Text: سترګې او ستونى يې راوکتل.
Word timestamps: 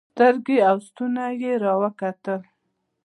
سترګې 0.13 0.57
او 0.69 0.77
ستونى 0.87 1.27
يې 1.41 1.51
راوکتل. 1.63 2.41